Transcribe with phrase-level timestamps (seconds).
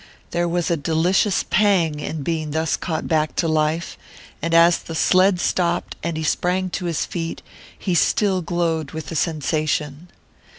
[0.31, 3.99] There was a delicious pang in being thus caught back to life;
[4.41, 7.43] and as the sled stopped, and he sprang to his feet,
[7.77, 10.07] he still glowed with the sensation.